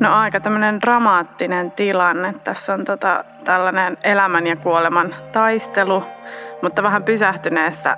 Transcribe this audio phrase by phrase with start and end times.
[0.00, 2.34] No aika tämmöinen dramaattinen tilanne.
[2.44, 6.02] Tässä on tota, tällainen elämän ja kuoleman taistelu,
[6.62, 7.96] mutta vähän pysähtyneessä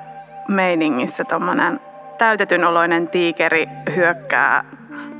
[0.48, 1.80] meiningissä tuommoinen
[2.18, 4.64] täytetyn oloinen tiikeri hyökkää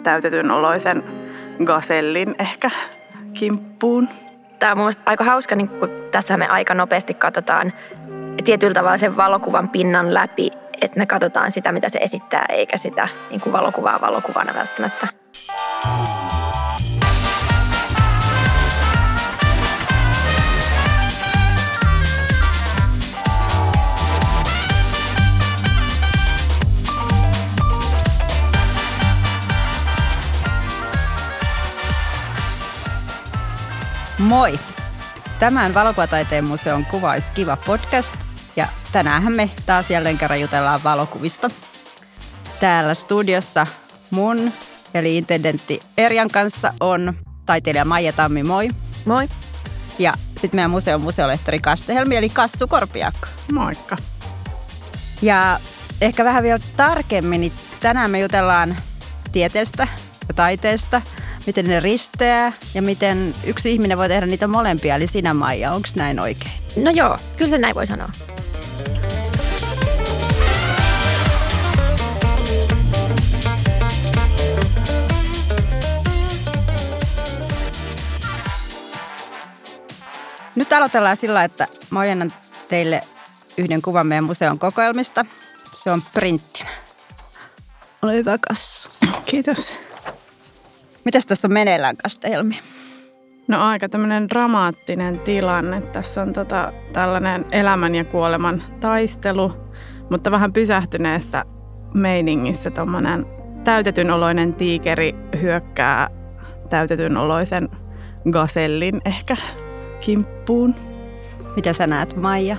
[0.03, 1.05] täytetyn oloisen
[1.65, 2.71] gasellin ehkä
[3.35, 4.09] kimppuun.
[4.59, 7.73] Tämä on mun aika hauska, niin kun tässä me aika nopeasti katsotaan
[8.45, 10.51] tietyllä tavalla sen valokuvan pinnan läpi,
[10.81, 15.09] että me katsotaan sitä, mitä se esittää, eikä sitä niin valokuvaa valokuvana välttämättä.
[34.19, 34.59] Moi!
[35.39, 38.17] Tämän Valokuvataiteen museon Kuvais kiva podcast
[38.57, 41.51] ja tänään me taas jälleen kerran jutellaan valokuvista.
[42.61, 43.67] Täällä studiossa
[44.11, 44.53] mun
[44.95, 47.15] eli intendentti Erjan kanssa on
[47.47, 48.69] taiteilija Maija Tammi, moi.
[49.05, 49.29] Moi.
[49.99, 53.27] Ja sitten meidän museon museolehtori Kastehelmi eli Kassu Korpiakko.
[53.53, 53.97] Moikka.
[55.23, 55.61] Ja
[56.01, 58.77] ehkä vähän vielä tarkemmin, niin tänään me jutellaan
[59.33, 59.89] tieteestä
[60.29, 61.03] ja taiteesta–
[61.47, 65.73] miten ne risteää ja miten yksi ihminen voi tehdä niitä molempia, eli sinä Maija.
[65.73, 66.53] Onko näin oikein?
[66.77, 68.09] No joo, kyllä se näin voi sanoa.
[80.55, 82.35] Nyt aloitellaan sillä, että mä ojennan
[82.69, 83.01] teille
[83.57, 85.25] yhden kuvan meidän museon kokoelmista.
[85.73, 86.71] Se on printtinä.
[88.03, 88.89] Ole hyvä, Kassu.
[89.25, 89.73] Kiitos.
[91.09, 92.59] Mitäs tässä on meneillään, Kastelmi?
[93.49, 95.81] No aika tämmöinen dramaattinen tilanne.
[95.81, 99.53] Tässä on tota, tällainen elämän ja kuoleman taistelu,
[100.11, 101.45] mutta vähän pysähtyneessä
[101.95, 103.27] meiningissä tuommoinen
[103.65, 106.11] täytetyn oloinen tiikeri hyökkää
[106.71, 107.69] täytetyn oloisen
[108.31, 109.37] gasellin ehkä
[110.01, 110.75] kimppuun.
[111.57, 112.57] Mitä sä näet, Maija?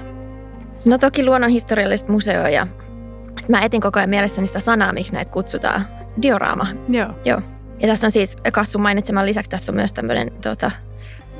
[0.86, 2.68] No toki luonnonhistorialliset museo ja
[3.48, 5.86] mä etin koko ajan mielessäni sitä sanaa, miksi näitä kutsutaan.
[6.22, 6.68] Dioraama.
[6.88, 7.10] Joo.
[7.26, 7.42] Joo.
[7.80, 10.72] Ja tässä on siis Kassun mainitseman lisäksi tässä on myös tämmöinen tota,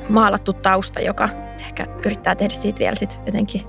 [0.10, 1.30] maalattu tausta, joka
[1.60, 3.62] ehkä yrittää tehdä siitä vielä sit jotenkin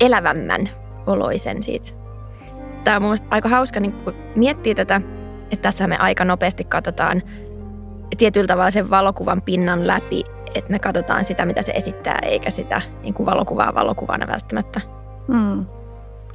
[0.00, 0.68] elävämmän
[1.06, 1.90] oloisen siitä.
[2.84, 5.00] Tämä on mun aika hauska, niin kun miettii tätä,
[5.50, 7.22] että tässä me aika nopeasti katsotaan
[8.18, 10.24] tietyllä tavalla sen valokuvan pinnan läpi,
[10.54, 14.80] että me katsotaan sitä, mitä se esittää, eikä sitä niin kuin valokuvaa valokuvana välttämättä.
[15.28, 15.66] Mm.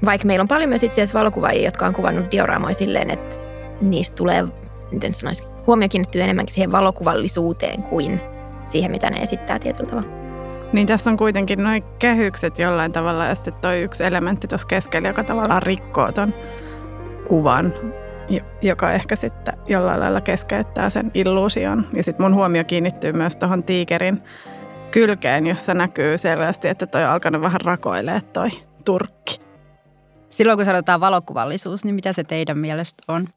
[0.05, 3.35] Vaikka meillä on paljon myös itse asiassa valokuvaajia, jotka on kuvannut dioraamoja silleen, että
[3.81, 4.45] niistä tulee
[4.91, 8.21] miten sanoisi, huomio kiinnittyy enemmänkin siihen valokuvallisuuteen kuin
[8.65, 10.09] siihen, mitä ne esittää tietyllä tavalla.
[10.73, 15.07] Niin tässä on kuitenkin noin kehykset jollain tavalla ja sitten toi yksi elementti tuossa keskellä,
[15.07, 16.33] joka tavallaan rikkoo ton
[17.27, 17.73] kuvan,
[18.61, 21.87] joka ehkä sitten jollain lailla keskeyttää sen illuusion.
[21.93, 24.21] Ja sitten mun huomio kiinnittyy myös tuohon tiikerin
[24.91, 28.49] kylkeen, jossa näkyy selvästi, että toi on alkanut vähän rakoilee toi
[28.85, 29.39] turkki.
[30.29, 33.27] Silloin kun sanotaan valokuvallisuus, niin mitä se teidän mielestä on?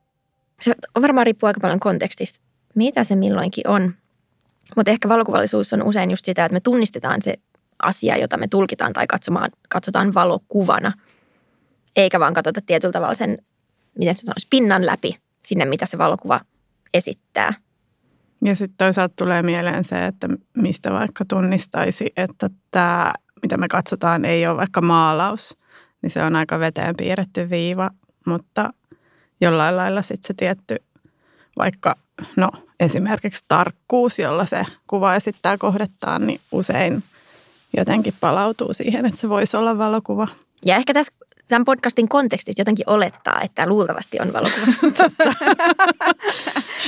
[0.61, 2.41] Se varmaan riippuu aika paljon kontekstista,
[2.75, 3.95] mitä se milloinkin on.
[4.77, 7.35] Mutta ehkä valokuvallisuus on usein just sitä, että me tunnistetaan se
[7.83, 10.93] asia, jota me tulkitaan tai katsomaan, katsotaan valokuvana.
[11.97, 13.39] Eikä vaan katsota tietyllä tavalla sen,
[13.99, 16.41] miten se sanoisi, pinnan läpi sinne, mitä se valokuva
[16.95, 17.55] esittää.
[18.45, 24.25] Ja sitten toisaalta tulee mieleen se, että mistä vaikka tunnistaisi, että tämä, mitä me katsotaan,
[24.25, 25.57] ei ole vaikka maalaus,
[26.03, 27.91] niin se on aika veteen piirretty viiva,
[28.27, 28.71] mutta
[29.41, 30.77] jollain lailla sitten se tietty
[31.59, 31.97] vaikka
[32.37, 32.51] no
[32.81, 37.03] esimerkiksi tarkkuus, jolla se kuva esittää kohdettaan, niin usein
[37.77, 40.29] jotenkin palautuu siihen, että se voisi olla valokuva.
[40.65, 41.13] Ja ehkä tässä
[41.49, 44.67] tämän podcastin kontekstissa jotenkin olettaa, että luultavasti on valokuva.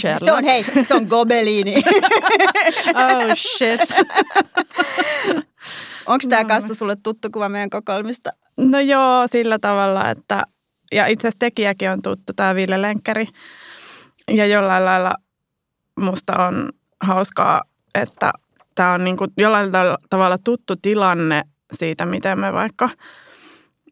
[0.24, 1.74] se on hei, se on gobeliini.
[3.00, 3.80] oh shit.
[6.06, 8.30] Onko tämä kanssa sulle tuttu kuva meidän kokoelmista?
[8.56, 10.42] No joo, sillä tavalla, että
[10.92, 13.26] ja itse asiassa tekijäkin on tuttu, tämä Ville Lenkkäri.
[14.28, 15.14] Ja jollain lailla
[16.00, 17.62] musta on hauskaa,
[17.94, 18.32] että
[18.74, 19.70] tämä on niin kuin jollain
[20.10, 21.42] tavalla tuttu tilanne
[21.72, 22.90] siitä, miten me vaikka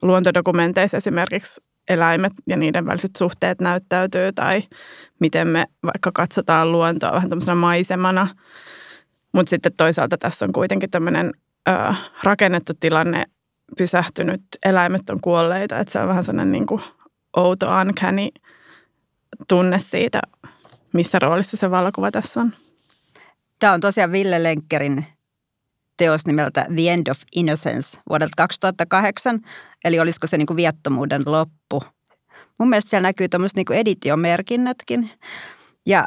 [0.03, 4.63] luontodokumenteissa esimerkiksi eläimet ja niiden väliset suhteet näyttäytyy tai
[5.21, 8.29] miten me vaikka katsotaan luontoa vähän tämmöisenä maisemana.
[9.33, 11.33] Mutta sitten toisaalta tässä on kuitenkin tämmöinen
[12.23, 13.25] rakennettu tilanne,
[13.77, 16.83] pysähtynyt, eläimet on kuolleita, että se on vähän sellainen niin kuin
[17.37, 18.29] outo, uncanny
[19.49, 20.21] tunne siitä,
[20.93, 22.53] missä roolissa se valokuva tässä on.
[23.59, 25.07] Tämä on tosiaan Ville Lenkkerin
[25.97, 29.41] teos nimeltä The End of Innocence vuodelta 2008,
[29.85, 31.83] eli olisiko se niin kuin viattomuuden loppu.
[32.59, 35.11] Mun mielestä siellä näkyy tämmöiset niin editiomerkinnätkin.
[35.87, 36.05] Ja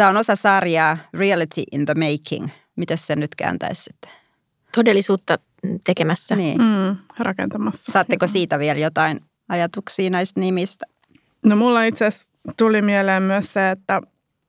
[0.00, 2.48] Tämä on osa sarjaa Reality in the Making.
[2.76, 4.10] Miten se nyt kääntäisi sitten?
[4.74, 5.38] Todellisuutta
[5.84, 6.36] tekemässä.
[6.36, 6.58] Niin.
[6.58, 7.92] Mm, rakentamassa.
[7.92, 10.86] Saatteko siitä vielä jotain ajatuksia näistä nimistä?
[11.46, 12.28] No mulla itse asiassa
[12.58, 14.00] tuli mieleen myös se, että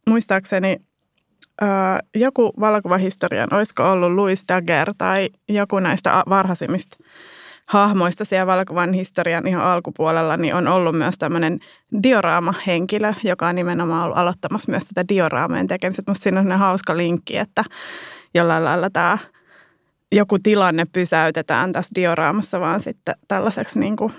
[0.08, 0.78] muistaakseni
[1.62, 1.66] ö,
[2.16, 6.98] joku valokuvahistorian, olisiko ollut Louis Daguerre tai joku näistä varhaisimmista
[7.66, 11.60] hahmoista siellä valokuvan historian ihan alkupuolella, niin on ollut myös tämmöinen
[12.04, 16.04] dioraama-henkilö, joka on nimenomaan ollut aloittamassa myös tätä dioraameen tekemistä.
[16.08, 17.64] Musta siinä on hauska linkki, että
[18.34, 19.18] jollain lailla tämä
[20.12, 24.14] joku tilanne pysäytetään tässä dioraamassa, vaan sitten tällaiseksi niin kuin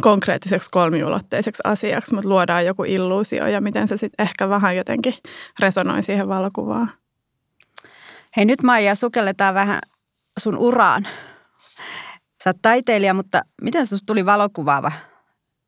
[0.00, 5.14] konkreettiseksi kolmiulotteiseksi asiaksi, mutta luodaan joku illuusio ja miten se sitten ehkä vähän jotenkin
[5.60, 6.90] resonoi siihen valokuvaan.
[8.36, 9.78] Hei nyt Maija, sukelletaan vähän
[10.38, 11.06] sun uraan.
[12.44, 14.92] Sä oot taiteilija, mutta miten sinusta tuli valokuvaava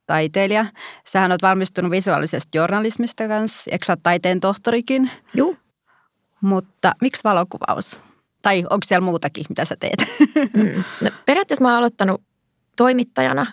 [0.06, 0.66] taiteilija?
[1.06, 5.10] Sähän oot valmistunut visuaalisesta journalismista kanssa, eikö sä taiteen tohtorikin?
[5.34, 5.54] Joo.
[6.40, 8.09] Mutta miksi valokuvaus?
[8.42, 10.04] Tai onko siellä muutakin, mitä sä teet?
[10.54, 10.84] Mm.
[11.00, 12.22] No, periaatteessa mä oon aloittanut
[12.76, 13.46] toimittajana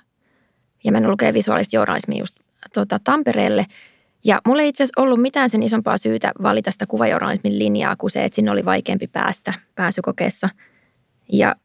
[0.84, 2.36] ja mennyt lukemaan visuaalista journalismia just
[2.74, 3.66] tuota, Tampereelle.
[4.24, 8.12] Ja mulla ei itse asiassa ollut mitään sen isompaa syytä valita sitä kuvajournalismin linjaa kuin
[8.12, 10.50] se, että sinne oli vaikeampi päästä pääsykokeessa.
[11.32, 11.56] Ja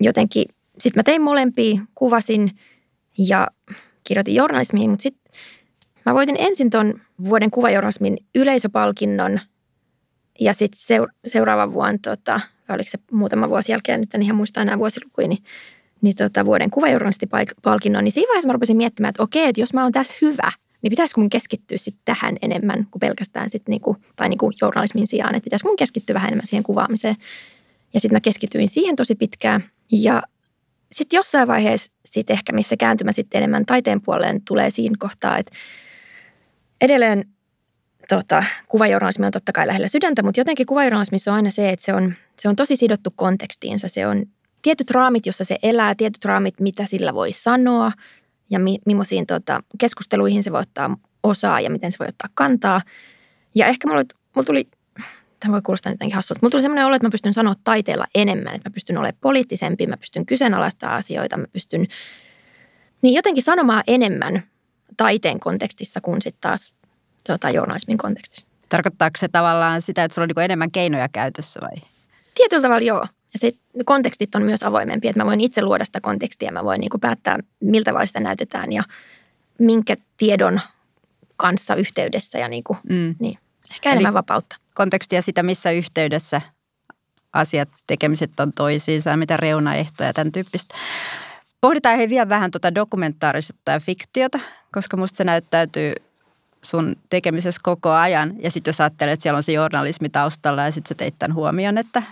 [0.00, 0.44] jotenkin
[0.78, 2.50] sitten mä tein molempia, kuvasin
[3.18, 3.48] ja
[4.04, 5.32] kirjoitin journalismiin, mutta sitten
[6.06, 9.40] mä voitin ensin ton vuoden kuvajournalismin yleisöpalkinnon
[10.40, 14.62] ja sitten seur- seuraavan vuonna, tota, oliko se muutama vuosi jälkeen, nyt en ihan muista
[14.62, 15.44] enää vuosilukuja, niin,
[16.00, 19.82] niin tota, vuoden kuvajournalistipalkinnon, niin siinä vaiheessa mä rupesin miettimään, että okei, että jos mä
[19.82, 20.52] oon tässä hyvä,
[20.82, 25.34] niin pitäisikö mun keskittyä sitten tähän enemmän kuin pelkästään sit niinku, tai niinku journalismin sijaan,
[25.34, 27.16] että pitäisikö mun keskittyä vähän enemmän siihen kuvaamiseen.
[27.94, 29.64] Ja sitten mä keskityin siihen tosi pitkään.
[29.92, 30.22] Ja
[30.92, 35.52] sitten jossain vaiheessa, sit ehkä missä kääntymä sitten enemmän taiteen puoleen tulee siinä kohtaa, että
[36.80, 37.24] edelleen
[38.08, 41.94] tota, kuvajournalismi on totta kai lähellä sydäntä, mutta jotenkin kuvajournalismissa on aina se, että se
[41.94, 43.88] on, se on tosi sidottu kontekstiinsa.
[43.88, 44.26] Se on
[44.62, 47.92] tietyt raamit, jossa se elää, tietyt raamit, mitä sillä voi sanoa
[48.50, 52.80] ja mi, millaisiin tota, keskusteluihin se voi ottaa osaa ja miten se voi ottaa kantaa.
[53.54, 54.02] Ja ehkä mulla,
[54.34, 54.68] mulla tuli
[55.40, 56.38] tämä voi kuulostaa jotenkin hassulta.
[56.42, 59.86] Mulla tuli sellainen olo, että mä pystyn sanoa taiteella enemmän, että mä pystyn olemaan poliittisempi,
[59.86, 61.86] mä pystyn kyseenalaistamaan asioita, mä pystyn
[63.02, 64.42] niin jotenkin sanomaan enemmän
[64.96, 66.74] taiteen kontekstissa kuin sitten taas
[67.26, 68.46] tota, journalismin kontekstissa.
[68.68, 71.82] Tarkoittaako se tavallaan sitä, että sulla on niin enemmän keinoja käytössä vai?
[72.34, 73.06] Tietyllä tavalla joo.
[73.32, 73.52] Ja se
[73.84, 77.00] kontekstit on myös avoimempi, että mä voin itse luoda sitä kontekstia, mä voin niin kuin
[77.00, 78.82] päättää, miltä tavalla sitä näytetään ja
[79.58, 80.60] minkä tiedon
[81.36, 83.14] kanssa yhteydessä ja niin kuin, mm.
[83.18, 83.38] niin,
[83.70, 86.40] ehkä enemmän Eli vapautta kontekstia sitä, missä yhteydessä
[87.32, 90.74] asiat, tekemiset on toisiinsa mitä reunaehtoja ja tämän tyyppistä.
[91.60, 94.38] Pohditaan he vielä vähän tuota dokumentaarisuutta ja fiktiota,
[94.72, 95.92] koska musta se näyttäytyy
[96.70, 98.34] sun tekemisessä koko ajan.
[98.38, 101.34] Ja sitten jos ajattelet, että siellä on se journalismi taustalla ja sitten sä teit tämän
[101.34, 102.02] huomioon, että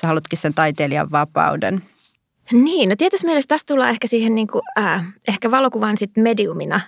[0.00, 1.82] sä halutkin sen taiteilijan vapauden.
[2.52, 6.80] Niin, no tietysti mielessä tästä tullaan ehkä siihen niin kuin, äh, ehkä valokuvan sit mediumina.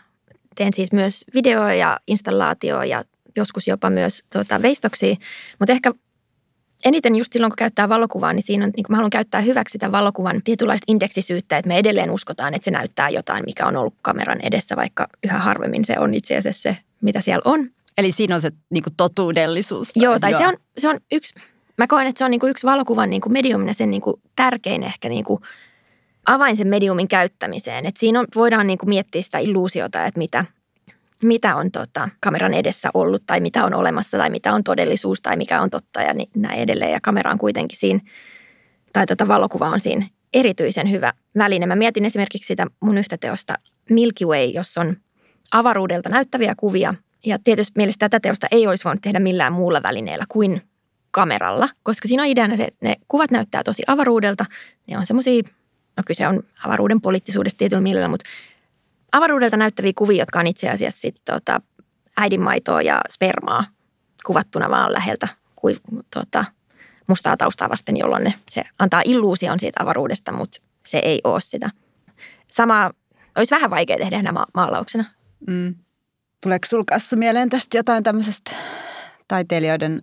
[0.54, 3.04] Teen siis myös video- ja installaatio- ja
[3.36, 5.16] joskus jopa myös tuota, veistoksia.
[5.58, 5.92] Mutta ehkä
[6.84, 9.92] eniten just silloin, kun käyttää valokuvaa, niin siinä on, niin mä haluan käyttää hyväksi sitä
[9.92, 14.40] valokuvan tietynlaista indeksisyyttä, että me edelleen uskotaan, että se näyttää jotain, mikä on ollut kameran
[14.42, 17.70] edessä, vaikka yhä harvemmin se on itse asiassa se, mitä siellä on.
[17.98, 19.90] Eli siinä on se niin kuin totuudellisuus.
[19.96, 20.40] Joo, tai Joo.
[20.40, 21.34] Se, on, se on yksi,
[21.78, 24.20] mä koen, että se on niin kuin yksi valokuvan niin kuin mediumina sen niin kuin
[24.36, 25.40] tärkein ehkä niin kuin
[26.26, 27.86] avain sen mediumin käyttämiseen.
[27.86, 30.44] Et siinä on, voidaan niin kuin miettiä sitä illuusiota, että mitä–
[31.22, 35.36] mitä on tota, kameran edessä ollut tai mitä on olemassa tai mitä on todellisuus tai
[35.36, 36.92] mikä on totta ja niin, näin edelleen.
[36.92, 38.00] Ja kamera on kuitenkin siinä,
[38.92, 41.66] tai tota, valokuva on siinä erityisen hyvä väline.
[41.66, 43.54] Mä mietin esimerkiksi sitä mun yhtä teosta
[43.90, 44.96] Milky Way, jossa on
[45.52, 46.94] avaruudelta näyttäviä kuvia.
[47.26, 50.62] Ja tietysti mielestä tätä teosta ei olisi voinut tehdä millään muulla välineellä kuin
[51.10, 54.44] kameralla, koska siinä on ideana, että ne kuvat näyttää tosi avaruudelta.
[54.90, 55.42] Ne on semmoisia,
[55.96, 58.24] no kyse on avaruuden poliittisuudesta tietyllä mielellä, mutta
[59.12, 61.60] avaruudelta näyttäviä kuvia, jotka on itse asiassa sit, tota,
[62.16, 63.64] äidinmaitoa ja spermaa
[64.26, 65.76] kuvattuna vaan läheltä kuin
[66.14, 66.44] tota,
[67.06, 71.70] mustaa taustaa vasten, jolloin ne, se antaa illuusion siitä avaruudesta, mutta se ei ole sitä.
[72.48, 72.90] Sama
[73.36, 75.04] olisi vähän vaikea tehdä enää ma- maalauksena.
[75.46, 75.74] Mm.
[76.42, 78.50] Tuleeko sinulla kanssa mieleen tästä jotain tämmöisestä
[79.28, 80.02] taiteilijoiden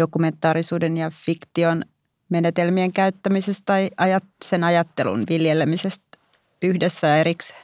[0.00, 1.84] dokumentaarisuuden ja fiktion
[2.28, 6.18] menetelmien käyttämisestä tai ajat, sen ajattelun viljelemisestä
[6.62, 7.63] yhdessä ja erikseen?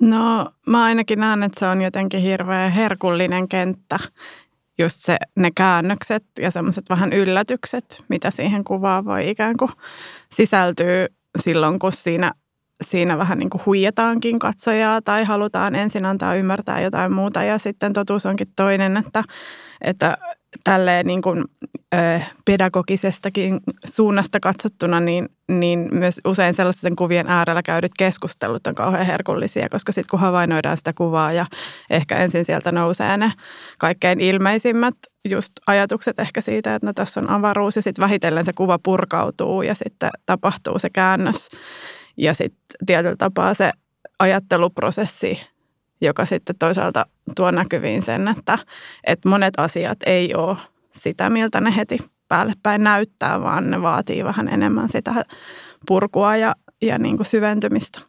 [0.00, 3.98] No mä ainakin näen, että se on jotenkin hirveän herkullinen kenttä.
[4.78, 9.70] Just se, ne käännökset ja semmoiset vähän yllätykset, mitä siihen kuvaan voi ikään kuin
[10.32, 12.32] sisältyä silloin, kun siinä
[12.84, 17.92] siinä vähän niin kuin huijataankin katsojaa tai halutaan ensin antaa ymmärtää jotain muuta ja sitten
[17.92, 19.24] totuus onkin toinen, että,
[19.80, 20.18] että
[20.64, 21.44] tälleen niin kuin,
[22.44, 29.68] pedagogisestakin suunnasta katsottuna, niin, niin myös usein sellaisten kuvien äärellä käydyt keskustelut on kauhean herkullisia,
[29.68, 31.46] koska sitten kun havainnoidaan sitä kuvaa ja
[31.90, 33.32] ehkä ensin sieltä nousee ne
[33.78, 34.94] kaikkein ilmeisimmät
[35.28, 39.62] just ajatukset ehkä siitä, että no tässä on avaruus ja sitten vähitellen se kuva purkautuu
[39.62, 41.50] ja sitten tapahtuu se käännös.
[42.16, 43.72] Ja sitten tietyllä tapaa se
[44.18, 45.46] ajatteluprosessi
[46.00, 48.58] joka sitten toisaalta tuo näkyviin sen, että,
[49.04, 50.56] että monet asiat ei ole
[50.92, 55.24] sitä, miltä ne heti päälle päin näyttää, vaan ne vaatii vähän enemmän sitä
[55.86, 58.00] purkua ja, ja niin kuin syventymistä.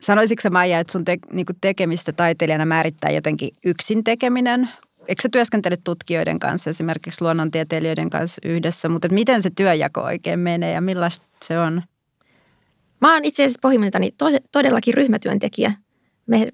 [0.00, 4.70] Sanoisitko sä Maija, että sun te, niin kuin tekemistä taiteilijana määrittää jotenkin yksin tekeminen?
[5.08, 10.72] Eikö sä työskentele tutkijoiden kanssa, esimerkiksi luonnontieteilijöiden kanssa yhdessä, mutta miten se työjako oikein menee
[10.72, 11.82] ja millaista se on?
[13.00, 14.14] Mä oon itse asiassa pohjimmiltani
[14.52, 15.72] todellakin ryhmätyöntekijä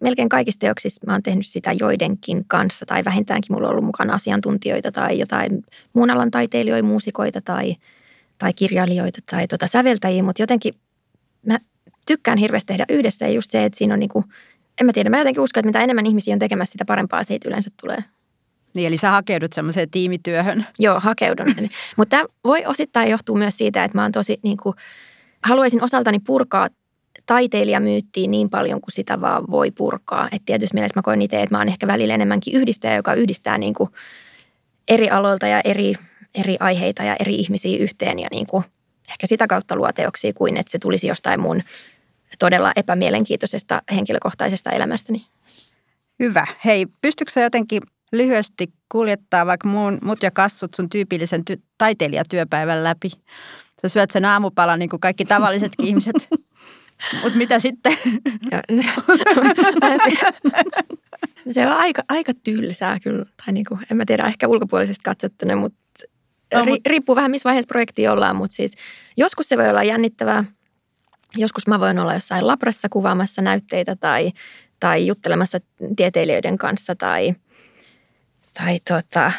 [0.00, 4.14] melkein kaikista teoksista mä oon tehnyt sitä joidenkin kanssa tai vähintäänkin mulla on ollut mukana
[4.14, 7.76] asiantuntijoita tai jotain muun alan taiteilijoita, muusikoita tai,
[8.38, 10.74] tai kirjailijoita tai tota säveltäjiä, mutta jotenkin
[11.46, 11.58] mä
[12.06, 14.24] tykkään hirveästi tehdä yhdessä ja just se, että siinä on niinku,
[14.80, 17.48] en mä tiedä, mä jotenkin uskon, että mitä enemmän ihmisiä on tekemässä, sitä parempaa siitä
[17.48, 18.04] yleensä tulee.
[18.74, 20.66] Niin, eli sä hakeudut semmoiseen tiimityöhön.
[20.78, 21.46] Joo, hakeudun.
[21.96, 24.76] Mutta tämä voi osittain johtua myös siitä, että mä oon tosi niin kuin,
[25.42, 26.68] haluaisin osaltani purkaa
[27.26, 30.28] taiteilijamyyttiin niin paljon kuin sitä vaan voi purkaa.
[30.32, 33.58] Et tietysti mielessä mä koen itse, että mä oon ehkä välillä enemmänkin yhdistäjä, joka yhdistää
[33.58, 33.90] niin kuin
[34.88, 35.94] eri aloilta ja eri,
[36.34, 38.64] eri aiheita ja eri ihmisiä yhteen ja niin kuin
[39.10, 41.62] ehkä sitä kautta luo teoksia kuin että se tulisi jostain mun
[42.38, 45.26] todella epämielenkiintoisesta henkilökohtaisesta elämästäni.
[46.18, 46.46] Hyvä.
[46.64, 53.10] Hei, pystytkö jotenkin lyhyesti kuljettaa vaikka muun, mut ja kassut sun tyypillisen ty- taiteilijatyöpäivän läpi?
[53.82, 56.28] Sä syöt sen aamupalan niin kuin kaikki tavallisetkin ihmiset.
[57.22, 57.98] Mutta mitä sitten?
[61.50, 63.24] se on aika, aika tylsää kyllä.
[63.24, 65.78] Tai niin kuin, en mä tiedä, ehkä ulkopuolisesti katsottuna, mutta
[66.54, 68.36] no, ri, riippuu vähän missä vaiheessa projektia ollaan.
[68.36, 68.72] Mutta siis
[69.16, 70.44] joskus se voi olla jännittävää.
[71.36, 74.32] Joskus mä voin olla jossain labrassa kuvaamassa näytteitä tai,
[74.80, 75.58] tai juttelemassa
[75.96, 77.34] tieteilijöiden kanssa tai,
[78.54, 79.32] tai tota,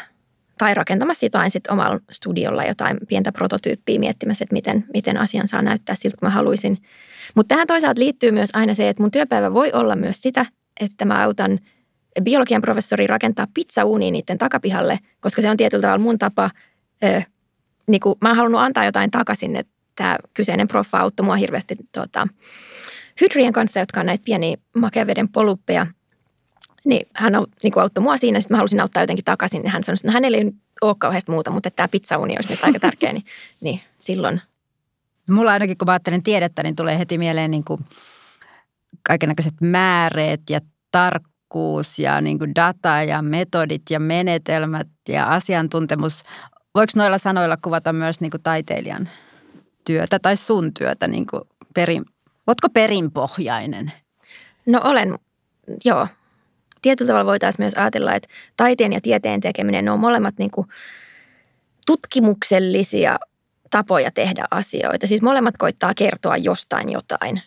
[0.58, 5.62] tai rakentamassa jotain sitten omalla studiolla jotain pientä prototyyppiä miettimässä, että miten, miten asian saa
[5.62, 6.76] näyttää siltä, kun mä haluaisin.
[7.34, 10.46] Mutta tähän toisaalta liittyy myös aina se, että mun työpäivä voi olla myös sitä,
[10.80, 11.58] että mä autan
[12.22, 16.50] biologian professori rakentaa pizzauunia niiden takapihalle, koska se on tietyllä tavalla mun tapa,
[17.04, 17.22] ö,
[17.86, 21.76] niin kuin mä oon halunnut antaa jotain takaisin, että tämä kyseinen proffa auttoi mua hirveästi
[21.92, 22.28] tota,
[23.20, 25.86] hydrien kanssa, jotka on näitä pieniä makeaveden poluppeja–
[26.84, 29.62] niin hän niin kuin auttoi mua siinä, sitten mä halusin auttaa jotenkin takaisin.
[29.62, 32.64] Niin hän sanoi, että no, hänellä ei ole kauheasti muuta, mutta tämä pizzauni olisi nyt
[32.64, 33.24] aika tärkeä, niin,
[33.60, 34.40] niin silloin.
[35.30, 37.80] Mulla ainakin, kun mä ajattelen tiedettä, niin tulee heti mieleen niin kuin
[39.02, 40.60] kaikenlaiset määreet ja
[40.90, 46.22] tarkkuus ja niin kuin data ja metodit ja menetelmät ja asiantuntemus.
[46.74, 49.08] Voiko noilla sanoilla kuvata myös niin kuin taiteilijan
[49.84, 51.42] työtä tai sun työtä niin kuin
[51.74, 52.04] perin,
[52.46, 53.92] Oletko perinpohjainen?
[54.66, 55.18] No olen,
[55.84, 56.08] joo
[56.84, 60.66] tietyllä tavalla voitaisiin myös ajatella, että taiteen ja tieteen tekeminen, ne on molemmat niin kuin
[61.86, 63.18] tutkimuksellisia
[63.70, 65.06] tapoja tehdä asioita.
[65.06, 67.40] Siis molemmat koittaa kertoa jostain jotain.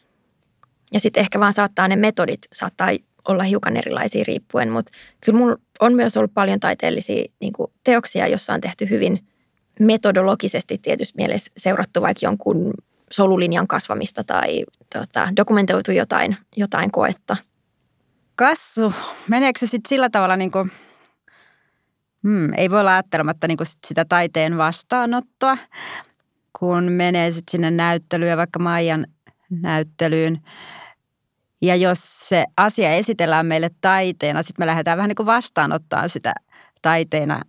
[0.94, 2.90] Ja sitten ehkä vaan saattaa ne metodit, saattaa
[3.28, 4.92] olla hiukan erilaisia riippuen, mutta
[5.26, 9.28] kyllä mulla on myös ollut paljon taiteellisia niin kuin teoksia, jossa on tehty hyvin
[9.80, 12.74] metodologisesti tietysti mielessä seurattu vaikka jonkun
[13.12, 14.64] solulinjan kasvamista tai
[14.94, 17.38] tota, dokumentoitu jotain, jotain koetta–
[18.38, 18.94] kassu,
[19.28, 20.72] meneekö se sitten sillä tavalla niin kuin,
[22.24, 25.58] hmm, ei voi olla ajattelematta niin kuin sitä taiteen vastaanottoa,
[26.60, 29.08] kun menee sitten sinne näyttelyyn, vaikka Maijan
[29.50, 30.42] näyttelyyn.
[31.62, 36.34] Ja jos se asia esitellään meille taiteena, sitten me lähdetään vähän niin kuin vastaanottaa sitä
[36.82, 37.42] taiteena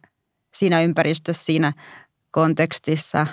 [0.55, 1.73] siinä ympäristössä, siinä
[2.31, 3.27] kontekstissa,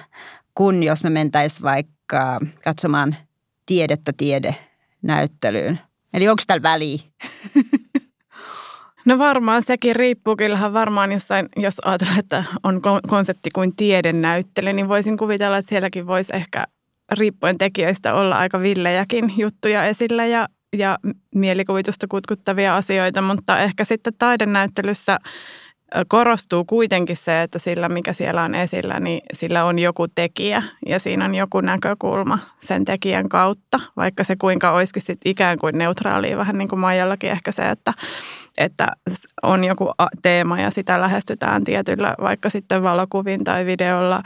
[0.55, 3.15] kun jos me mentäisiin vaikka katsomaan
[3.65, 4.55] tiedettä tiede
[5.01, 5.79] näyttelyyn–
[6.15, 6.99] Eli onko täällä väliä?
[9.05, 10.35] No varmaan sekin riippuu.
[10.35, 16.07] Kyllähän varmaan jossain, jos ajatellaan, että on konsepti kuin tiedennäyttely, niin voisin kuvitella, että sielläkin
[16.07, 16.63] voisi ehkä
[17.11, 20.99] riippuen tekijöistä olla aika villejäkin juttuja esillä ja, ja
[21.35, 25.17] mielikuvitusta kutkuttavia asioita, mutta ehkä sitten taidennäyttelyssä
[26.07, 30.99] korostuu kuitenkin se, että sillä mikä siellä on esillä, niin sillä on joku tekijä ja
[30.99, 36.37] siinä on joku näkökulma sen tekijän kautta, vaikka se kuinka olisikin sit ikään kuin neutraali,
[36.37, 37.93] vähän niin kuin Maijallakin ehkä se, että,
[38.57, 38.87] että
[39.43, 44.23] on joku teema ja sitä lähestytään tietyllä vaikka sitten valokuvin tai videolla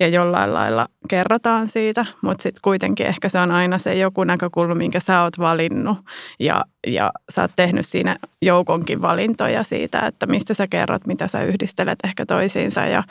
[0.00, 4.74] ja jollain lailla kerrotaan siitä, mutta sitten kuitenkin ehkä se on aina se joku näkökulma,
[4.74, 5.98] minkä sä oot valinnut
[6.40, 11.42] ja, ja sä oot tehnyt siinä joukonkin valintoja siitä, että mistä sä kerrot, mitä sä
[11.42, 13.02] yhdistelet ehkä toisiinsa ja,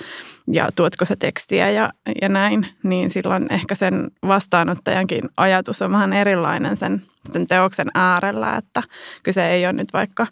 [0.48, 1.90] ja tuotko sä tekstiä ja,
[2.22, 7.02] ja näin, niin silloin ehkä sen vastaanottajankin ajatus on vähän erilainen sen,
[7.32, 8.84] sen teoksen äärellä, että
[9.24, 10.28] kyse ei ole nyt vaikka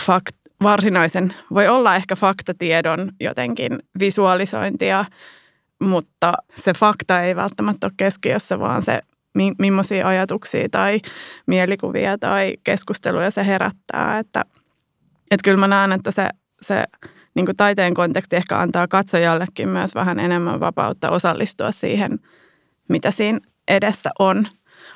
[0.00, 5.04] fakt, varsinaisen, voi olla ehkä faktatiedon jotenkin visualisointia,
[5.80, 9.02] mutta se fakta ei välttämättä ole keskiössä, vaan se
[9.58, 11.00] millaisia ajatuksia tai
[11.46, 14.18] mielikuvia tai keskusteluja se herättää.
[14.18, 14.44] Että,
[15.30, 16.28] että kyllä mä näen, että se,
[16.62, 16.84] se
[17.34, 22.18] niin kuin taiteen konteksti ehkä antaa katsojallekin myös vähän enemmän vapautta osallistua siihen,
[22.88, 24.48] mitä siinä edessä on.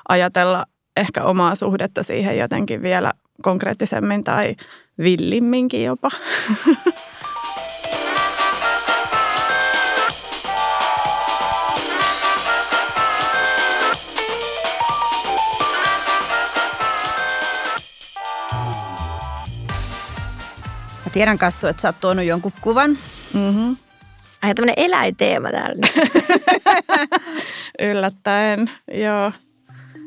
[0.09, 3.13] Ajatella ehkä omaa suhdetta siihen jotenkin vielä
[3.43, 4.57] konkreettisemmin tai
[4.99, 6.11] villimminkin jopa.
[21.13, 22.91] tiedän Kassu, että sä oot tuonut jonkun kuvan.
[23.35, 23.77] Mm-hmm.
[24.43, 25.87] Ai tämmöinen eläinteema täällä.
[27.91, 29.33] Yllättäen, joo.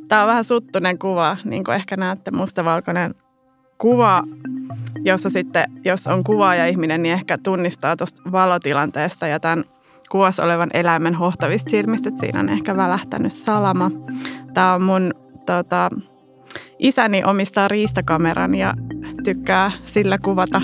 [0.08, 3.16] Tämä on vähän suttunen kuva, niin kuin ehkä näette, mustavalkoinen
[3.78, 4.24] kuva,
[5.04, 9.64] jossa sitten, jos on kuvaaja ihminen, niin ehkä tunnistaa tuosta valotilanteesta ja tämän
[10.10, 13.92] kuvassa olevan eläimen hohtavista silmistä, että siinä on ehkä välähtänyt salama.
[14.54, 15.14] Tämä on mun
[15.46, 15.90] tota,
[16.80, 18.74] isäni omistaa riistakameran ja
[19.34, 20.62] tykkää sillä kuvata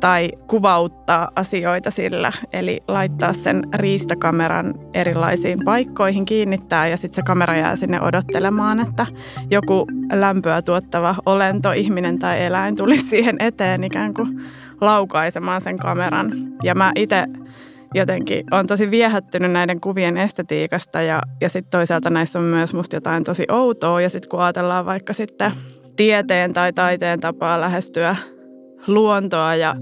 [0.00, 7.56] tai kuvauttaa asioita sillä, eli laittaa sen riistakameran erilaisiin paikkoihin, kiinnittää ja sitten se kamera
[7.56, 9.06] jää sinne odottelemaan, että
[9.50, 14.40] joku lämpöä tuottava olento, ihminen tai eläin tulisi siihen eteen ikään kuin
[14.80, 16.32] laukaisemaan sen kameran.
[16.62, 17.26] Ja mä itse
[17.94, 22.96] jotenkin on tosi viehättynyt näiden kuvien estetiikasta ja, ja sitten toisaalta näissä on myös musta
[22.96, 25.52] jotain tosi outoa ja sitten kun ajatellaan vaikka sitten
[25.96, 28.16] tieteen tai taiteen tapaa lähestyä
[28.86, 29.76] luontoa ja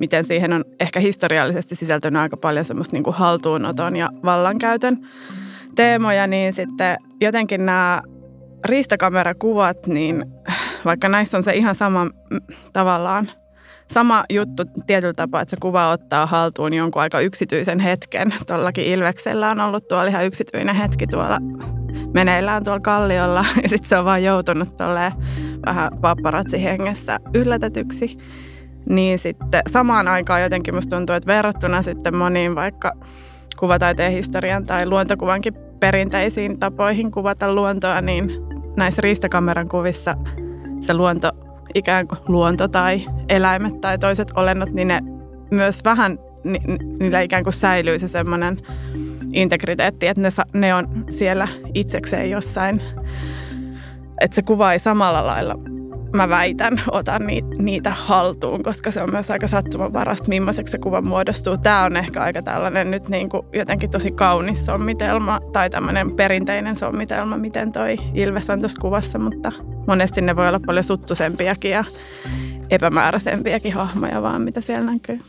[0.00, 5.08] miten siihen on ehkä historiallisesti sisältynyt aika paljon semmoista niin kuin haltuunoton ja vallankäytön
[5.74, 8.02] teemoja, niin sitten jotenkin nämä
[8.64, 10.24] riistakamerakuvat, niin
[10.84, 12.06] vaikka näissä on se ihan sama
[12.72, 13.30] tavallaan
[13.92, 18.34] sama juttu tietyllä tapaa, että se kuva ottaa haltuun jonkun aika yksityisen hetken.
[18.46, 21.38] Tuollakin Ilveksellä on ollut tuolla ihan yksityinen hetki tuolla
[22.14, 25.12] meneillään tuolla kalliolla ja sitten se on vaan joutunut tuolle
[25.66, 28.18] vähän paparazzi hengessä yllätetyksi.
[28.88, 32.92] Niin sitten samaan aikaan jotenkin musta tuntuu, että verrattuna sitten moniin vaikka
[33.58, 38.30] kuvataiteen historian tai luontokuvankin perinteisiin tapoihin kuvata luontoa, niin
[38.76, 40.14] näissä riistakameran kuvissa
[40.80, 41.30] se luonto,
[41.74, 45.00] ikään kuin luonto tai eläimet tai toiset olennot, niin ne
[45.50, 46.58] myös vähän, ni,
[47.00, 48.58] niillä ikään kuin säilyy se semmoinen
[49.32, 52.82] integriteetti, että ne, ne on siellä itsekseen jossain,
[54.20, 55.54] että se kuva ei samalla lailla
[56.12, 57.22] mä väitän, otan
[57.58, 61.56] niitä haltuun, koska se on myös aika sattumanvarasta, millaiseksi se kuva muodostuu.
[61.56, 66.76] Tämä on ehkä aika tällainen nyt niin kuin jotenkin tosi kaunis sommitelma tai tämmöinen perinteinen
[66.76, 69.52] sommitelma, miten toi Ilves on tuossa kuvassa, mutta
[69.86, 71.84] monesti ne voi olla paljon suttusempiakin ja
[72.70, 75.20] epämääräisempiäkin hahmoja vaan, mitä siellä näkyy.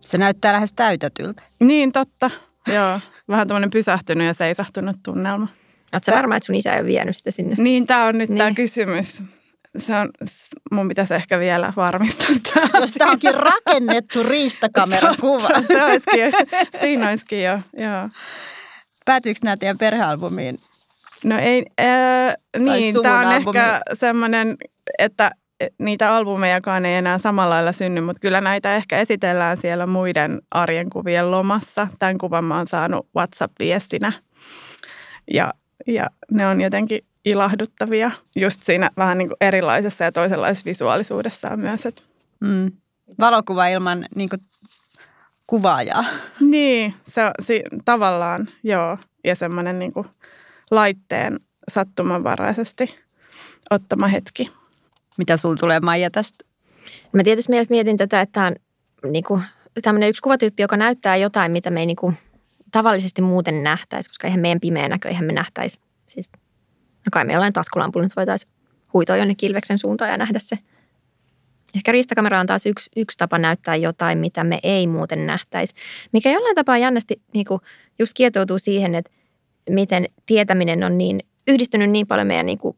[0.00, 1.42] Se näyttää lähes täytetyltä.
[1.60, 2.30] Niin, totta.
[2.66, 5.48] Joo, vähän tämmöinen pysähtynyt ja seisahtunut tunnelma.
[5.92, 7.56] Oletko varma, että sun isä ei ole vienyt sitä sinne?
[7.58, 8.38] Niin, tämä on nyt niin.
[8.38, 9.22] tämä kysymys
[9.78, 10.10] se on,
[10.70, 12.80] mun pitäisi ehkä vielä varmistaa tämä.
[12.80, 15.48] Jos tämä onkin rakennettu riistakamerkuva.
[15.68, 16.32] se olisikin,
[16.80, 18.08] siinä olisikin jo, joo.
[19.04, 20.58] Päätyykö nämä teidän perhealbumiin?
[21.24, 23.58] No ei, äh, niin, tämä on albumi.
[23.58, 24.56] ehkä semmoinen,
[24.98, 25.30] että
[25.78, 30.90] niitä albumejakaan ei enää samalla lailla synny, mutta kyllä näitä ehkä esitellään siellä muiden arjen
[30.90, 31.88] kuvien lomassa.
[31.98, 34.12] Tämän kuvan mä oon saanut WhatsApp-viestinä
[35.30, 35.54] ja,
[35.86, 41.86] ja ne on jotenkin ilahduttavia just siinä vähän niin kuin erilaisessa ja toisenlaisessa visuaalisuudessaan myös.
[41.86, 42.02] Että.
[42.40, 42.72] Mm.
[43.18, 44.40] Valokuva ilman niin kuin
[45.46, 46.04] kuvaajaa.
[46.40, 48.98] Niin, se si, tavallaan joo.
[49.24, 50.06] Ja semmoinen niin kuin
[50.70, 52.94] laitteen sattumanvaraisesti
[53.70, 54.50] ottama hetki.
[55.18, 56.44] Mitä sul tulee Maija tästä?
[57.12, 58.54] Mä tietysti mielessä mietin tätä, että on
[59.12, 59.42] niin kuin,
[59.82, 62.18] tämmöinen yksi kuvatyyppi, joka näyttää jotain, mitä me ei niin kuin,
[62.72, 66.28] tavallisesti muuten nähtäisi, koska eihän meidän pimeä näkö, eihän me nähtäisi siis
[67.08, 68.52] No kai me jollain taskulampulla nyt voitaisiin
[68.92, 70.58] huitoa jonnekin Ilveksen suuntaan ja nähdä se.
[71.74, 75.74] Ehkä riistakamera on taas yksi, yksi tapa näyttää jotain, mitä me ei muuten nähtäisi.
[76.12, 77.60] Mikä jollain tapaa jännästi niin kuin
[77.98, 79.10] just kietoutuu siihen, että
[79.70, 82.76] miten tietäminen on niin yhdistynyt niin paljon meidän, niin kuin,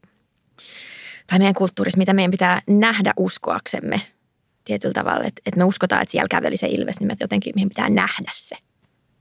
[1.27, 4.01] tai meidän kulttuurissa, mitä meidän pitää nähdä uskoaksemme
[4.65, 5.27] tietyllä tavalla.
[5.27, 8.31] Että, että me uskotaan, että siellä käveli se ilves, niin me jotenkin meidän pitää nähdä
[8.33, 8.55] se.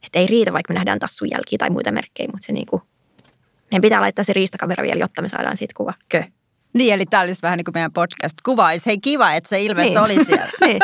[0.06, 2.82] Että ei riitä, vaikka me nähdään tassun jälkiä tai muita merkkejä, mutta se niin kuin,
[3.70, 5.94] meidän pitää laittaa se riistakamera vielä, jotta me saadaan siitä kuva.
[6.08, 6.24] Kö?
[6.72, 8.86] Niin, eli tämä olisi vähän niin kuin meidän podcast kuvaisi.
[8.86, 9.98] Hei kiva, että se ilves niin.
[9.98, 10.50] oli siellä.
[10.66, 10.80] niin.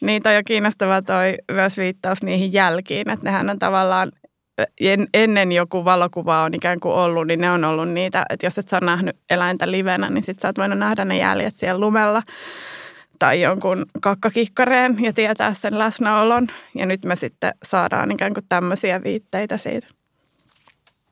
[0.00, 4.12] Niin, toi on kiinnostava toi myös viittaus niihin jälkiin, että nehän on tavallaan
[4.80, 8.58] en, ennen joku valokuva on ikään kuin ollut, niin ne on ollut niitä, että jos
[8.58, 12.22] et sä nähnyt eläintä livenä, niin sit sä oot voinut nähdä ne jäljet siellä lumella
[13.18, 16.48] tai jonkun kakkakikkareen ja tietää sen läsnäolon.
[16.74, 19.86] Ja nyt me sitten saadaan ikään kuin tämmöisiä viitteitä siitä.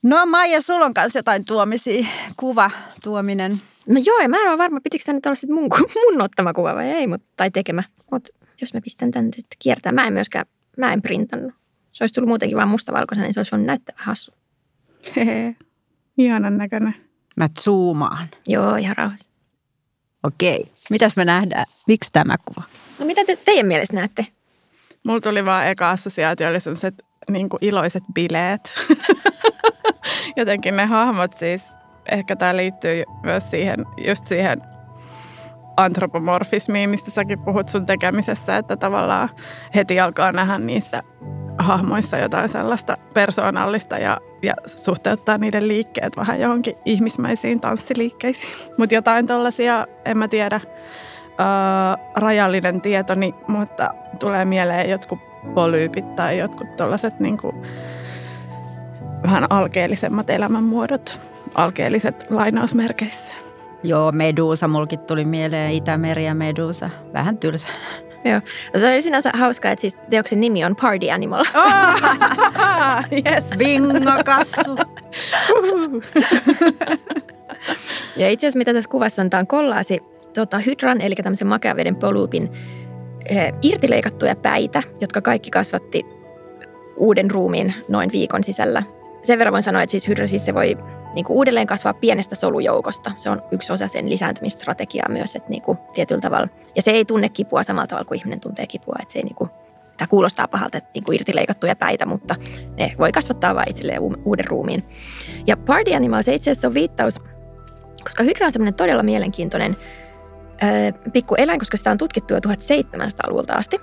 [0.03, 2.07] No Maija, sulla on kanssa jotain tuomisia,
[2.37, 2.71] kuva,
[3.03, 3.61] tuominen.
[3.87, 5.69] No joo, ja mä en ole varma, pitikö tämä nyt olla sitten mun,
[6.13, 7.83] mun ottama kuva vai ei, mutta, tai tekemä.
[8.11, 8.31] Mutta
[8.61, 11.55] jos mä pistän tämän sitten kiertää, mä en myöskään, mä en printannut.
[11.99, 14.33] Se olisi tullut muutenkin vaan mustavalkoisena, niin se olisi voinut näyttää hassu.
[15.17, 15.57] Hehe,
[16.19, 16.95] ihanan näköinen.
[17.37, 18.29] Mä zoomaan.
[18.47, 19.31] Joo, ihan rauhassa.
[20.23, 21.65] Okei, mitäs me nähdään?
[21.87, 22.63] Miksi tämä kuva?
[22.99, 24.27] No mitä te teidän mielestä näette?
[25.07, 26.95] Mulla tuli vaan eka assosiaatio, oli sellaiset
[27.31, 28.75] niin iloiset bileet.
[30.37, 31.63] Jotenkin ne hahmot siis,
[32.11, 34.63] ehkä tämä liittyy myös siihen, just siihen
[35.77, 39.29] antropomorfismiin, mistä säkin puhut sun tekemisessä, että tavallaan
[39.75, 41.03] heti alkaa nähdä niissä
[41.69, 48.53] hahmoissa jotain sellaista persoonallista ja, ja suhteuttaa niiden liikkeet vähän johonkin ihmismäisiin tanssiliikkeisiin.
[48.79, 50.61] Mutta jotain tuollaisia, en mä tiedä,
[51.39, 55.19] ää, rajallinen tietoni, mutta tulee mieleen jotkut
[55.55, 57.39] polyypit tai jotkut tuollaiset niin
[59.23, 61.21] vähän alkeellisemmat elämänmuodot,
[61.55, 63.35] alkeelliset lainausmerkeissä.
[63.83, 66.91] Joo, Medusa, mulkin tuli mieleen Itämeri ja Medusa.
[67.13, 67.69] Vähän tylsä.
[68.25, 68.41] Joo.
[68.73, 71.41] Toi oli sinänsä hauskaa, että siis teoksen nimi on Party Animal.
[71.41, 73.45] Oh, yes.
[73.59, 74.77] Bingo kassu.
[78.17, 80.01] ja itse asiassa mitä tässä kuvassa on, tämä on kollaasi
[80.35, 82.49] tota, hydran, eli tämmöisen makeaveden polyypin
[83.29, 86.07] eh, irtileikattuja päitä, jotka kaikki kasvatti
[86.97, 88.83] uuden ruumiin noin viikon sisällä.
[89.23, 90.77] Sen verran voin sanoa, että siis hydra siis se voi
[91.19, 93.13] niin kuin uudelleen kasvaa pienestä solujoukosta.
[93.17, 96.49] Se on yksi osa sen lisääntymistrategiaa myös, että niin kuin tietyllä tavalla.
[96.77, 98.95] Ja se ei tunne kipua samalla tavalla kuin ihminen tuntee kipua.
[99.01, 99.51] Että se ei niin kuin,
[99.97, 102.37] tämä kuulostaa pahalta, että niin kuin irtileikattuja päitä, mutta
[102.79, 104.85] ne voi kasvattaa vain itselleen uuden ruumiin.
[105.47, 107.21] Ja Party Animal, se itse asiassa on viittaus,
[108.05, 109.77] koska hydra on semmoinen todella mielenkiintoinen
[110.63, 113.81] ö, pikku eläin, koska sitä on tutkittu jo 1700-luvulta asti.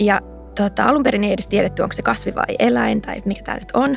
[0.00, 0.20] Ja
[0.54, 3.70] tota, alun perin ei edes tiedetty, onko se kasvi vai eläin tai mikä tämä nyt
[3.74, 3.96] on.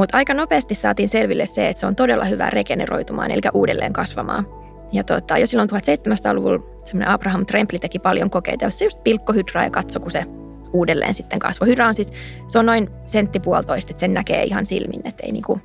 [0.00, 4.46] Mutta aika nopeasti saatiin selville se, että se on todella hyvä regeneroitumaan, eli uudelleen kasvamaan.
[4.92, 9.70] Ja tota, jo silloin 1700-luvulla semmoinen Abraham Trempli teki paljon kokeita, jossa just pilkkohydraa ja
[9.70, 10.24] katso, kun se
[10.72, 11.68] uudelleen sitten kasvoi.
[11.68, 12.12] Hydra on siis,
[12.46, 15.60] se on noin sentti puolitoista, että sen näkee ihan silmin, että ei, niinku,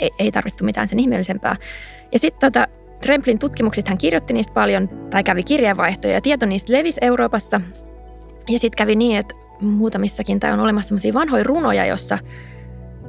[0.00, 1.56] ei, ei tarvittu mitään sen ihmeellisempää.
[2.12, 2.66] Ja sitten tota,
[3.00, 7.60] Tremplin tutkimukset hän kirjoitti niistä paljon, tai kävi kirjeenvaihtoja, ja tieto niistä levisi Euroopassa.
[8.48, 12.18] Ja sitten kävi niin, että muutamissakin, tai on olemassa sellaisia vanhoja runoja, jossa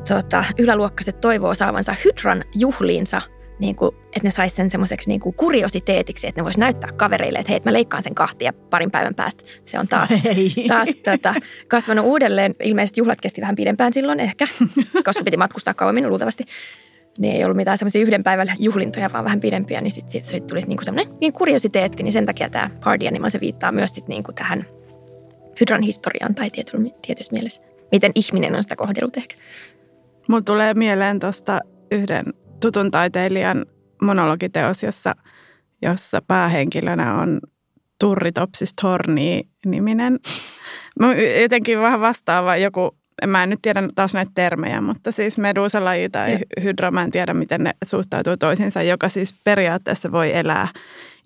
[0.07, 3.21] tota, yläluokkaiset toivoo saavansa hydran juhliinsa,
[3.59, 7.39] niin kuin, että ne saisi sen semmoiseksi niin kuin kuriositeetiksi, että ne voisi näyttää kavereille,
[7.39, 9.43] että hei, mä leikkaan sen kahtia parin päivän päästä.
[9.65, 10.09] Se on taas,
[10.67, 11.35] taas tota,
[11.67, 12.55] kasvanut uudelleen.
[12.63, 14.47] Ilmeisesti juhlat kesti vähän pidempään silloin ehkä,
[15.05, 16.43] koska piti matkustaa kauemmin luultavasti.
[17.17, 20.47] Niin ei ollut mitään semmoisia yhden päivän juhlintoja, vaan vähän pidempiä, niin sitten sit, sit
[20.47, 24.07] tuli niinku semmoinen niin kuriositeetti, niin sen takia tämä Party Animal se viittaa myös sit
[24.07, 24.65] niinku tähän
[25.59, 26.49] hydran historiaan tai
[27.01, 27.61] tietyssä mielessä.
[27.91, 29.35] Miten ihminen on sitä kohdellut ehkä.
[30.27, 31.59] Mulla tulee mieleen tuosta
[31.91, 32.25] yhden
[32.59, 33.65] tutun taiteilijan
[34.01, 35.15] monologiteos, jossa,
[35.81, 37.39] jossa päähenkilönä on
[37.99, 40.19] Turri Topsis Torni-niminen.
[40.99, 46.09] Mä jotenkin vähän vastaava joku, mä en nyt tiedä taas näitä termejä, mutta siis medusalaji
[46.09, 50.67] tai hydra, mä en tiedä miten ne suhtautuu toisiinsa, joka siis periaatteessa voi elää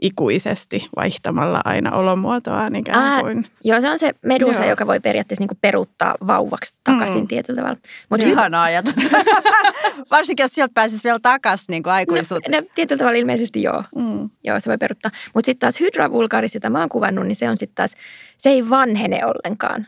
[0.01, 3.45] ikuisesti vaihtamalla aina olomuotoaan ikään Ää, kuin.
[3.63, 4.69] Joo, se on se medusa, joo.
[4.69, 7.27] joka voi periaatteessa niin peruuttaa vauvaksi takaisin mm.
[7.27, 7.79] tietyllä tavalla.
[8.09, 8.93] Mut Ihana hy- ajatus.
[10.11, 12.51] Varsinkin, jos sieltä pääsisi vielä takaisin niin aikuisuuteen.
[12.51, 13.83] No, no, tietyllä tavalla ilmeisesti joo.
[13.95, 14.29] Mm.
[14.43, 15.11] Joo, se voi peruuttaa.
[15.33, 17.91] Mutta sitten taas hydra vulgaris, jota mä oon kuvannut, niin se on sitten taas,
[18.37, 19.87] se ei vanhene ollenkaan.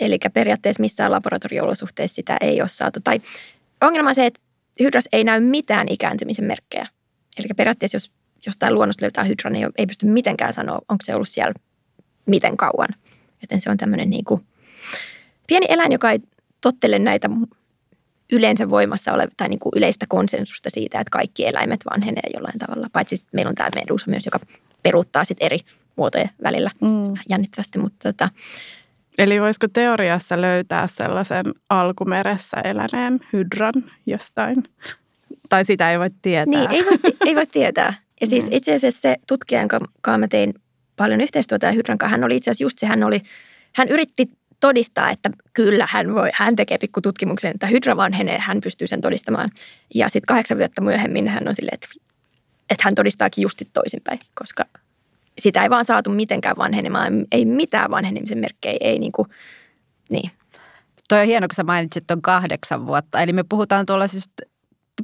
[0.00, 3.00] Eli periaatteessa missään laboratorioolosuhteissa sitä ei ole saatu.
[3.04, 3.20] Tai
[3.82, 4.40] ongelma on se, että
[4.80, 6.86] hydras ei näy mitään ikääntymisen merkkejä.
[7.38, 8.12] Eli periaatteessa jos
[8.46, 11.54] jostain luonnosta löytää hydra, niin ei pysty mitenkään sanoa, onko se ollut siellä
[12.26, 12.88] miten kauan.
[13.42, 14.46] Joten se on tämmöinen niin kuin
[15.46, 16.18] pieni eläin, joka ei
[16.60, 17.30] tottele näitä
[18.32, 22.88] yleensä voimassa ole tai niin kuin yleistä konsensusta siitä, että kaikki eläimet vanhenee jollain tavalla.
[22.92, 24.40] Paitsi meillä on tämä medusa myös, joka
[24.82, 25.58] peruuttaa sit eri
[25.96, 27.14] muotojen välillä Mm.
[27.28, 28.28] jännittävästi, mutta tota,
[29.18, 33.72] Eli voisiko teoriassa löytää sellaisen alkumeressä eläneen hydran
[34.06, 34.64] jostain?
[35.48, 36.60] Tai sitä ei voi tietää.
[36.60, 37.94] Niin, ei voi, ei voi tietää.
[38.20, 40.54] Ja siis itse asiassa se tutkija, jonka kanssa mä tein
[40.96, 43.20] paljon yhteistyötä ja Hydran kanssa, hän oli itse asiassa just se, hän, oli,
[43.74, 44.28] hän yritti
[44.60, 49.50] todistaa, että kyllä hän, voi, hän tekee pikkututkimuksen, että Hydra vanhenee, hän pystyy sen todistamaan.
[49.94, 51.88] Ja sitten kahdeksan vuotta myöhemmin hän on silleen, että,
[52.70, 54.64] että hän todistaakin justi toisinpäin, koska
[55.38, 57.26] sitä ei vaan saatu mitenkään vanhenemaan.
[57.32, 59.28] Ei mitään vanhenemisen merkkejä, ei niin kuin,
[60.10, 60.30] niin.
[61.08, 63.20] Toi on hieno, kun sä mainitsit on kahdeksan vuotta.
[63.20, 64.42] Eli me puhutaan tuollaisista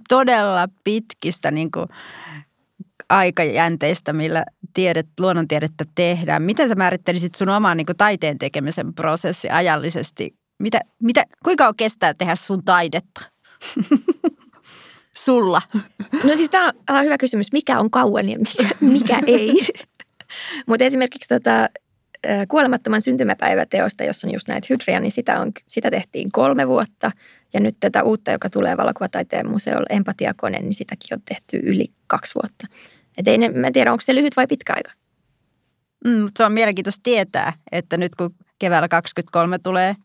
[0.08, 1.86] todella pitkistä niin kuin
[3.10, 4.44] aikajänteistä, millä
[4.74, 6.42] tiedet, luonnontiedettä tehdään.
[6.42, 10.34] Miten sä määrittelisit sun oman niin kuin taiteen tekemisen prosessi ajallisesti?
[10.58, 13.20] Mitä, mitä, kuinka on kestää tehdä sun taidetta?
[15.24, 15.62] Sulla.
[16.24, 19.66] No siis tämä on hyvä kysymys, mikä on kauan ja mikä, mikä ei.
[20.66, 21.68] Mutta esimerkiksi tota,
[22.48, 27.12] kuolemattoman syntymäpäiväteosta, jossa on just näitä hydriä, niin sitä, on, sitä tehtiin kolme vuotta.
[27.54, 32.34] Ja nyt tätä uutta, joka tulee valokuvataiteen museolla, empatiakone, niin sitäkin on tehty yli kaksi
[32.34, 32.66] vuotta.
[33.18, 34.92] Et ei ne, mä en tiedä, onko se lyhyt vai pitkä aika.
[36.04, 39.96] Mm, mutta se on mielenkiintoista tietää, että nyt kun keväällä 23 tulee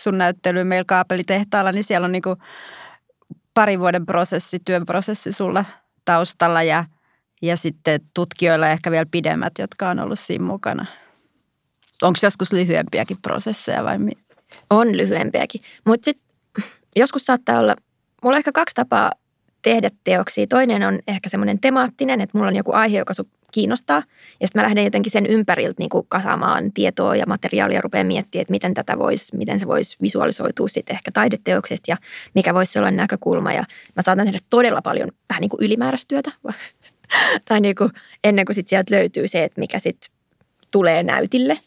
[0.00, 2.22] sun näyttely meillä kaapelitehtaalla, niin siellä on niin
[3.54, 5.64] parin vuoden prosessi, työprosessi sulla
[6.04, 6.84] taustalla ja,
[7.42, 10.86] ja sitten tutkijoilla ehkä vielä pidemmät, jotka on ollut siinä mukana.
[12.02, 14.12] Onko joskus lyhyempiäkin prosesseja vai mi?
[14.70, 15.62] On lyhyempiäkin.
[15.86, 16.30] Mutta sitten
[16.96, 17.76] joskus saattaa olla,
[18.22, 19.12] mulla on ehkä kaksi tapaa
[19.62, 20.46] tehdä teoksia.
[20.46, 23.14] Toinen on ehkä semmoinen temaattinen, että mulla on joku aihe, joka
[23.52, 24.02] kiinnostaa.
[24.40, 28.42] Ja sitten mä lähden jotenkin sen ympäriltä niin kuin kasaamaan tietoa ja materiaalia rupean miettimään,
[28.42, 31.96] että miten tätä voisi, miten se voisi visualisoitua sitten ehkä taideteoksesta ja
[32.34, 33.52] mikä voisi olla näkökulma.
[33.52, 33.64] Ja
[33.96, 36.32] mä saatan tehdä todella paljon vähän niin kuin ylimääräistä työtä.
[37.48, 37.90] tai niin kuin
[38.24, 40.10] ennen kuin sit sieltä löytyy se, että mikä sitten
[40.72, 41.58] tulee näytille.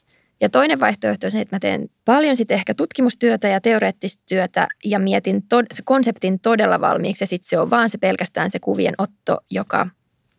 [0.44, 4.68] Ja toinen vaihtoehto on se, että mä teen paljon sitten ehkä tutkimustyötä ja teoreettista työtä
[4.86, 8.60] ja mietin tod- se konseptin todella valmiiksi ja sitten se on vaan se pelkästään se
[8.60, 9.88] kuvien otto, joka,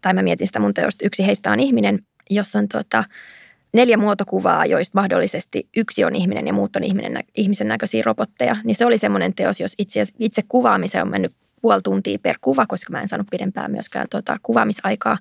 [0.01, 1.99] tai mä mietin sitä mun teosta, yksi heistä on ihminen,
[2.31, 3.05] jossa on tota,
[3.73, 8.57] neljä muotokuvaa, joista mahdollisesti yksi on ihminen ja muut on ihminen, ihmisen näköisiä robotteja.
[8.65, 12.67] Niin se oli semmoinen teos, jos itse, itse kuvaamiseen on mennyt puoli tuntia per kuva,
[12.67, 15.19] koska mä en saanut pidempään myöskään tota, kuvaamisaikaa.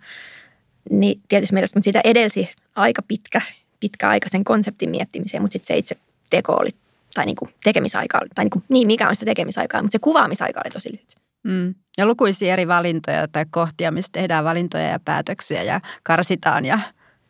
[0.89, 3.41] Niin tietysti mielessä, mutta sitä edelsi aika pitkä
[3.83, 5.95] pitkä aika sen konseptin miettimiseen, mutta sitten se itse
[6.29, 6.69] teko oli,
[7.13, 9.99] tai niin kuin tekemisaika oli, tai niin, kuin, niin mikä on sitä tekemisaikaa, mutta se
[9.99, 11.15] kuvaamisaika oli tosi lyhyt.
[11.43, 11.75] Mm.
[11.97, 16.79] Ja lukuisia eri valintoja tai kohtia, missä tehdään valintoja ja päätöksiä ja karsitaan ja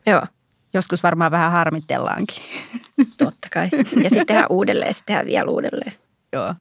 [0.05, 0.21] Joo,
[0.73, 2.43] joskus varmaan vähän harmitellaankin.
[3.17, 3.69] totta kai.
[3.73, 5.93] Ja sitten tehdään uudelleen ja sitten tehdään vielä uudelleen.
[6.33, 6.55] Joo.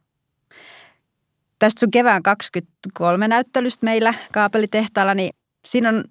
[1.59, 5.31] Tästä sun kevään 23 näyttelystä meillä kaapelitehtaalla, niin
[5.64, 6.05] siinä on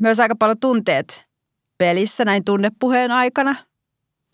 [0.00, 1.22] myös aika paljon tunteet
[1.78, 3.56] pelissä näin tunnepuheen aikana.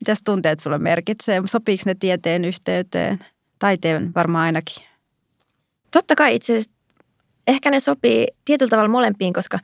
[0.01, 1.43] Mitäs tunteet sulle merkitsee?
[1.45, 3.19] Sopiiko ne tieteen yhteyteen?
[3.59, 4.85] Taiteen varmaan ainakin.
[5.91, 6.73] Totta kai itse asiassa
[7.47, 9.59] ehkä ne sopii tietyllä tavalla molempiin, koska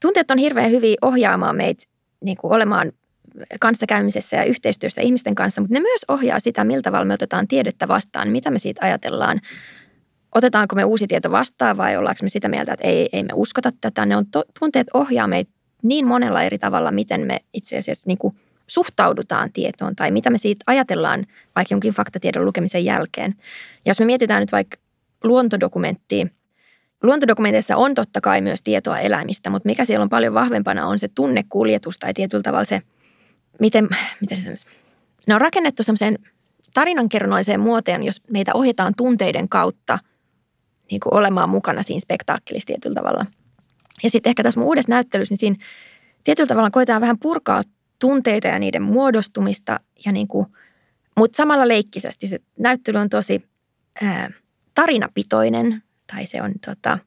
[0.00, 1.84] tunteet on hirveän hyviä ohjaamaan meitä
[2.24, 2.92] niin kuin olemaan
[3.60, 7.88] kanssakäymisessä ja yhteistyössä ihmisten kanssa, mutta ne myös ohjaa sitä, miltä tavalla me otetaan tiedettä
[7.88, 9.40] vastaan, mitä me siitä ajatellaan.
[10.34, 13.72] Otetaanko me uusi tieto vastaan vai ollaanko me sitä mieltä, että ei, ei me uskota
[13.80, 14.06] tätä.
[14.06, 15.50] Ne on to, tunteet ohjaa meitä
[15.82, 18.36] niin monella eri tavalla, miten me itse asiassa niin kuin
[18.66, 23.34] suhtaudutaan tietoon tai mitä me siitä ajatellaan vaikka jonkin faktatiedon lukemisen jälkeen.
[23.84, 24.76] Ja jos me mietitään nyt vaikka
[25.24, 26.26] luontodokumenttia,
[27.02, 31.08] luontodokumenteissa on totta kai myös tietoa eläimistä, mutta mikä siellä on paljon vahvempana on se
[31.08, 32.82] tunnekuljetus tai tietyllä tavalla se,
[33.60, 33.88] miten,
[34.20, 34.54] miten se,
[35.26, 36.18] ne on rakennettu semmoiseen
[36.74, 39.98] tarinankerronnoiseen muotoon, jos meitä ohjataan tunteiden kautta
[40.90, 43.26] niin kuin olemaan mukana siinä spektaakkelissa tietyllä tavalla–
[44.02, 45.56] ja sitten ehkä tässä mun uudessa näyttelyssä, niin siinä
[46.24, 47.62] tietyllä tavalla koetaan vähän purkaa
[47.98, 50.46] tunteita ja niiden muodostumista, ja niin kuin,
[51.16, 52.26] mutta samalla leikkisesti.
[52.26, 53.44] Se näyttely on tosi
[54.02, 54.30] ää,
[54.74, 55.82] tarinapitoinen,
[56.12, 56.98] tai se on tota,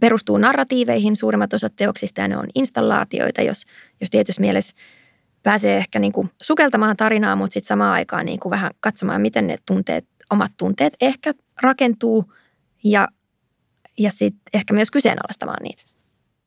[0.00, 3.62] perustuu narratiiveihin suurimmat osat teoksista, ja ne on installaatioita, jos,
[4.00, 4.76] jos tietyssä mielessä
[5.42, 9.46] pääsee ehkä niin kuin sukeltamaan tarinaa, mutta sitten samaan aikaan niin kuin vähän katsomaan, miten
[9.46, 12.32] ne tunteet, omat tunteet ehkä rakentuu
[12.84, 13.08] ja
[13.98, 15.82] ja sitten ehkä myös kyseenalaistamaan niitä.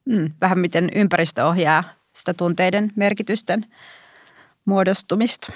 [0.06, 1.84] Mm, vähän miten ympäristö ohjaa
[2.14, 3.66] sitä tunteiden merkitysten
[4.66, 5.52] muodostumista.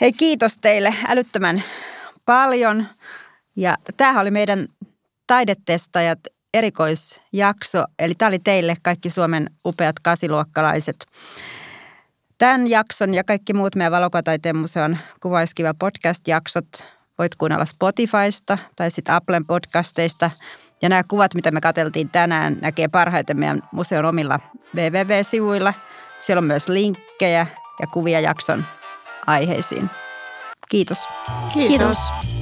[0.00, 1.62] Hei kiitos teille älyttömän
[2.24, 2.86] paljon.
[3.56, 4.68] Ja tämähän oli meidän
[5.26, 6.18] taidetestajat
[6.54, 7.84] erikoisjakso.
[7.98, 11.06] Eli tämä oli teille kaikki Suomen upeat kasiluokkalaiset.
[12.38, 16.84] Tämän jakson ja kaikki muut meidän Valokuvataiteen museon Kuvaiskiva podcast-jaksot
[17.20, 20.30] voit kuunnella Spotifysta tai sitten Applen podcasteista.
[20.82, 24.40] Ja nämä kuvat, mitä me katseltiin tänään, näkee parhaiten meidän museon omilla
[24.76, 25.74] www-sivuilla
[26.20, 27.46] Siellä on myös linkkejä
[27.80, 28.64] ja kuvia jakson
[29.26, 29.90] aiheisiin.
[30.68, 31.08] Kiitos.
[31.52, 31.68] Kiitos.
[31.68, 32.39] Kiitos.